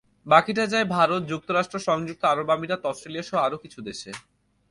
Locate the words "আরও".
3.37-3.57